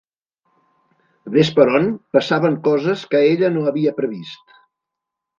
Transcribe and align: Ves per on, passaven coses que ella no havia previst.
Ves 1.35 1.51
per 1.59 1.65
on, 1.79 1.85
passaven 2.17 2.57
coses 2.67 3.03
que 3.11 3.21
ella 3.33 3.51
no 3.57 3.67
havia 3.73 3.93
previst. 3.99 4.57